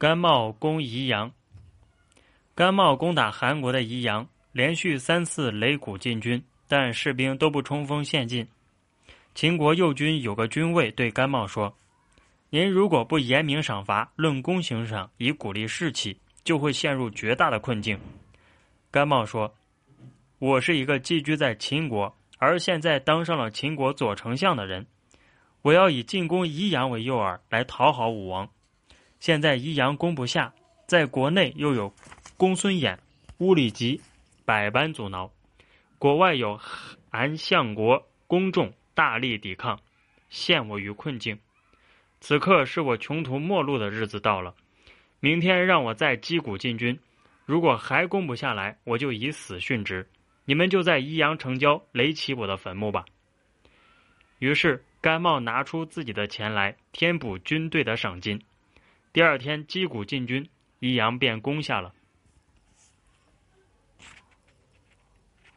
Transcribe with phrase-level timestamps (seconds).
[0.00, 1.30] 甘茂攻宜阳。
[2.54, 8.48] 甘茂攻打韩国的宜阳，连续三次擂鼓进军，但士兵都不冲锋陷阵。
[9.34, 11.76] 秦国右军有个军尉对甘茂说
[12.48, 18.00] ：“您如果不严明赏罚，论功行赏，以鼓励士气，就会陷入绝大的困境。”
[18.90, 19.54] 甘茂说
[20.40, 24.86] ：“我是一个寄居在秦国，而现在当上了秦国左丞相的人。”
[25.60, 28.48] 我要以进攻宜阳为诱饵，来讨好武王。
[29.20, 30.52] 现在宜阳攻不下，
[30.86, 31.94] 在国内又有
[32.36, 32.98] 公孙衍、
[33.38, 34.00] 乌里吉
[34.44, 35.30] 百般阻挠，
[35.98, 36.58] 国外有
[37.10, 39.78] 韩相国公众大力抵抗，
[40.30, 41.38] 陷我于困境。
[42.20, 44.54] 此刻是我穷途末路的日子到了。
[45.20, 46.98] 明天让我再击鼓进军，
[47.44, 50.08] 如果还攻不下来，我就以死殉职。
[50.46, 53.04] 你们就在宜阳城郊垒起我的坟墓吧。
[54.38, 54.84] 于是。
[55.02, 58.38] 甘茂拿出自己的钱来填补军队的赏金，
[59.12, 61.92] 第二天击鼓进军，益阳便攻下了。